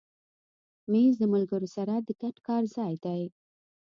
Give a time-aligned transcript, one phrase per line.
[0.91, 3.21] مېز د ملګرو سره د ګډ کار ځای دی.